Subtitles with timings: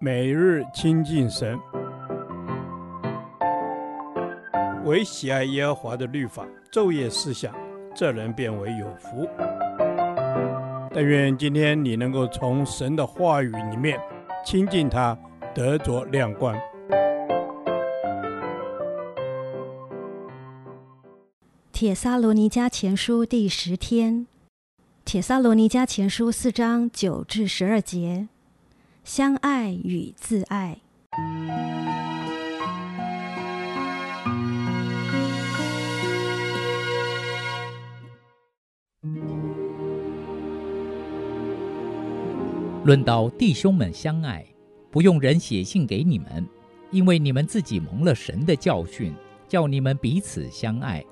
[0.00, 1.58] 每日亲近神，
[4.84, 7.54] 唯喜爱耶和华的律法，昼夜思想，
[7.94, 9.28] 这人便为有福。
[10.92, 13.98] 但愿今天你能够从神的话语里面
[14.44, 15.18] 亲近他，
[15.54, 16.54] 得着亮光。
[21.72, 24.26] 帖撒罗尼迦前书第十天，
[25.04, 28.28] 帖撒罗尼迦前书四章九至十二节。
[29.04, 30.78] 相爱与自爱。
[42.84, 44.42] 论到弟兄们相爱，
[44.90, 46.46] 不用人写信给你们，
[46.90, 49.12] 因为你们自己蒙了神的教训，
[49.46, 51.04] 叫你们彼此相爱。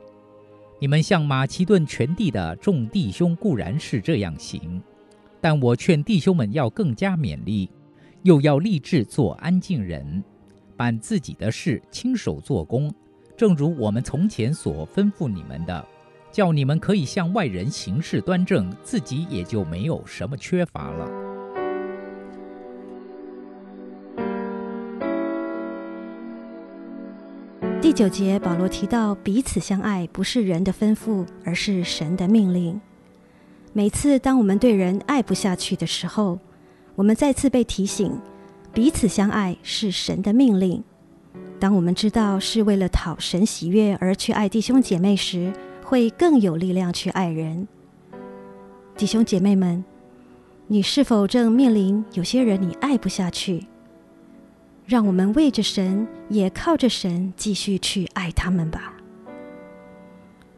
[0.78, 4.82] 你们向马其顿全地的众弟兄固然是这样行，
[5.42, 7.68] 但我劝弟兄们要更加勉励。
[8.22, 10.22] 又要立志做安静人，
[10.76, 12.92] 办自己的事，亲手做工，
[13.36, 15.84] 正如我们从前所吩咐你们的，
[16.30, 21.10] 叫你们可以向外人行事端正，自己也就没有什么缺乏了。
[27.80, 32.80] 第九节，保罗提到彼此相爱不是人的吩咐，而是神的命令。
[33.72, 36.38] 每次当我们对人爱不下去的时候，
[36.94, 38.20] 我们再次被提醒，
[38.72, 40.82] 彼此相爱是神的命令。
[41.58, 45.52] 当我们知道是为了讨神喜悦而去爱弟兄姐妹时，
[45.84, 47.66] 会更有力量去爱人。
[48.96, 49.84] 弟兄姐妹们，
[50.66, 53.66] 你是否正面临有些人你爱不下去？
[54.84, 58.94] 让我们为着神，也靠着神继续去爱他们吧。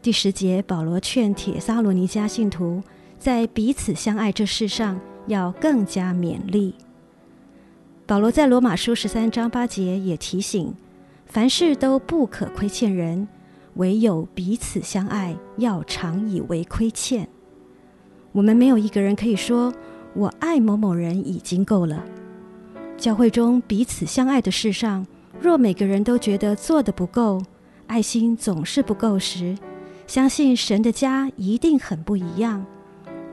[0.01, 2.81] 第十节，保罗劝帖撒罗尼迦信徒
[3.19, 4.99] 在彼此相爱这事上。
[5.27, 6.75] 要更加勉励。
[8.05, 10.73] 保罗在罗马书十三章八节也提醒：
[11.25, 13.27] 凡事都不可亏欠人，
[13.75, 17.27] 唯有彼此相爱，要常以为亏欠。
[18.31, 19.73] 我们没有一个人可以说
[20.13, 22.03] 我爱某某人已经够了。
[22.97, 25.05] 教会中彼此相爱的事上，
[25.41, 27.41] 若每个人都觉得做得不够，
[27.87, 29.57] 爱心总是不够时，
[30.05, 32.65] 相信神的家一定很不一样。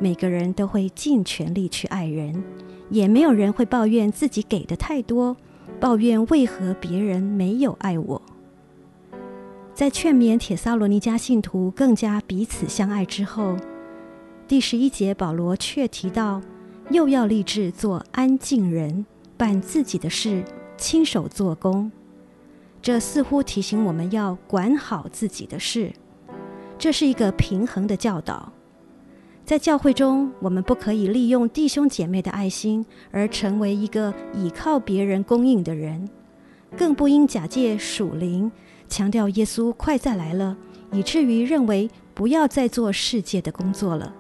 [0.03, 2.43] 每个人都会尽全力去爱人，
[2.91, 5.37] 也没有人会抱怨自己给的太多，
[5.79, 8.21] 抱怨为何别人没有爱我。
[9.73, 13.57] 在劝勉帖撒罗尼加信徒更加彼此相爱之后，
[14.49, 16.43] 第十一节保罗却提到，
[16.91, 20.45] 又要立志做安静人，办自己的事，
[20.77, 21.93] 亲手做工。
[22.83, 25.93] 这似乎提醒我们要管好自己的事，
[26.77, 28.53] 这是一个平衡的教导。
[29.45, 36.09] 在教会中，我们不可以利用弟兄姐妹的爱心而成为一个倚靠别人供应的人，
[36.77, 38.51] 更不应假借属灵，
[38.89, 40.57] 强调耶稣快再来了，
[40.93, 44.15] 以至于认为不要再做世界的工作了。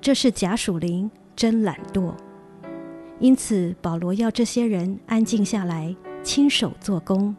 [0.00, 2.14] 这是假属灵，真懒惰。
[3.18, 7.34] 因此，保罗要这些人安静下来，亲手做工。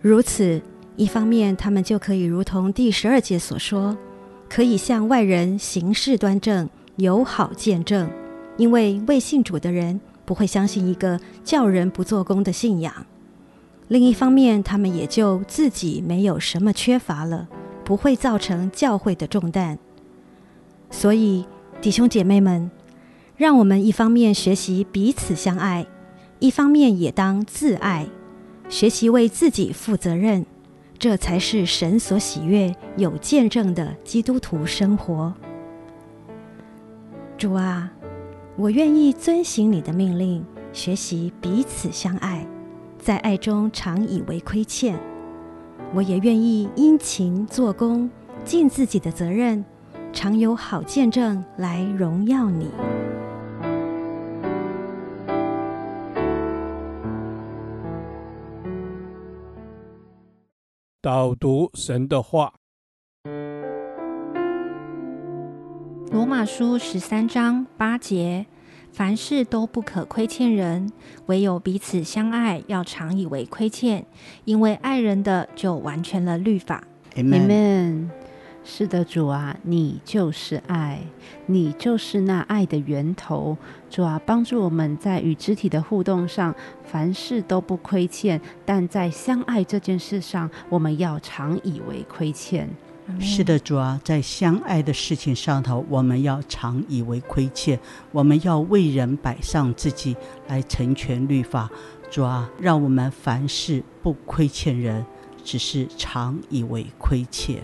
[0.00, 0.60] 如此，
[0.96, 3.96] 一方面他们就可以如同第十二节所说。
[4.54, 8.08] 可以向外人行事端正，友好见证，
[8.56, 13.04] 因为未信主的人不会相信一个叫人不做工的信仰。
[13.88, 17.48] 另一方面，他们也就自己没有什么缺乏了，
[17.84, 19.76] 不会造成教会的重担。
[20.88, 21.44] 所以，
[21.82, 22.70] 弟兄姐妹们，
[23.36, 25.84] 让我们一方面学习彼此相爱，
[26.38, 28.06] 一方面也当自爱，
[28.68, 30.46] 学习为自己负责任。
[31.04, 35.34] 这才是神所喜悦、有见证的基督徒生活。
[37.36, 37.92] 主啊，
[38.56, 40.42] 我愿意遵行你的命令，
[40.72, 42.46] 学习彼此相爱，
[42.98, 44.98] 在爱中常以为亏欠。
[45.92, 48.10] 我也愿意殷勤做工，
[48.42, 49.62] 尽自己的责任，
[50.10, 52.70] 常有好见证来荣耀你。
[61.04, 62.54] 导读神的话，
[66.10, 68.46] 罗马书十三章八节：
[68.90, 70.90] 凡事都不可亏欠人，
[71.26, 74.06] 唯有彼此相爱，要常以为亏欠，
[74.46, 76.82] 因为爱人的就完全了律法。
[77.16, 78.08] Amen。
[78.66, 80.98] 是的，主啊，你就是爱，
[81.46, 83.56] 你就是那爱的源头。
[83.90, 86.52] 主啊，帮助我们在与肢体的互动上，
[86.82, 92.68] 凡事都不亏欠；但在相爱这件事上，我们要常以为亏欠。
[93.20, 97.78] 是的，主啊，在相爱的事情上头，我们要常以为亏欠，
[98.12, 100.16] 我们要为人摆上自己
[100.48, 101.70] 来成全律法。
[102.10, 105.04] 主啊，让我们凡事不亏欠人，
[105.44, 107.58] 只是常以为亏欠。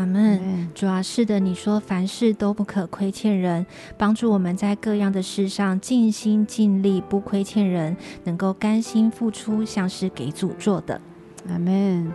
[0.00, 0.70] 阿门。
[0.74, 3.66] 主啊，是的，你说凡事都不可亏欠人，
[3.98, 7.94] 帮助我们在各样的事上尽心尽力，不亏欠人，
[8.24, 10.98] 能够甘心付出，像是给主做的。
[11.48, 12.12] 阿门。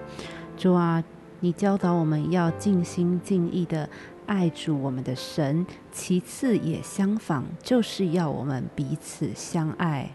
[0.58, 1.04] 主啊。
[1.42, 3.88] 你教导我们要尽心尽意的
[4.26, 10.10] 爱主我们的神，其次也相仿，就是要我们彼此相爱。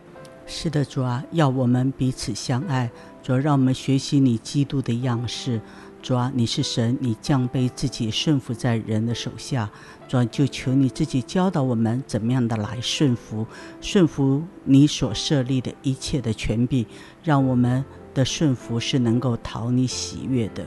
[0.45, 2.91] 是的，主啊，要我们彼此相爱。
[3.23, 5.61] 主啊，让我们学习你基督的样式。
[6.03, 9.71] 主啊，你是神，你降卑自己，顺服在人的手下。
[10.09, 13.47] 主啊，就求你自己教导我们怎么样的来顺服，
[13.81, 16.87] 顺服你所设立的一切的权柄，
[17.23, 20.65] 让我们的顺服是能够讨你喜悦的。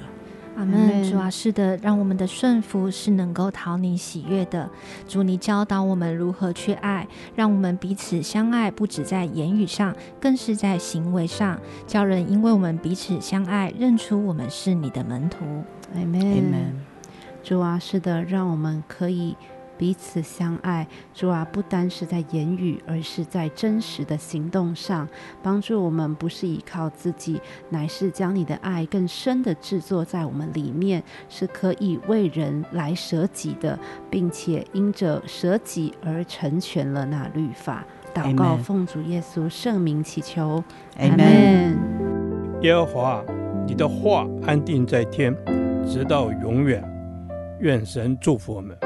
[0.55, 4.69] 阿门，主啊，是的，让我们的顺服是能够讨你喜悦的。
[5.07, 15.43] 主，你教导我们如何去爱，让我们彼此相爱，不止在言语上，更是在行为上，叫人因为我们彼此相爱，认出我们是你的门徒。
[15.95, 16.75] 阿门。
[17.43, 19.35] 主啊，是的，让我们可以。
[19.77, 25.07] 彼此相爱，主啊，不单是在言语，而是在真实的行动上
[25.41, 26.13] 帮助我们。
[26.15, 33.77] 不是依靠自己，乃是将你的爱更深的制作在我们里面，是可以为人来舍己的，
[34.09, 37.83] 并且因着舍己而成全了那律法。
[38.13, 40.63] 祷告，奉主耶稣圣名祈求，
[40.97, 41.77] 阿门。
[42.61, 43.23] 耶和华，
[43.65, 45.35] 你的话安定在天，
[45.85, 46.83] 直到永远。
[47.59, 48.77] 愿神祝福我们。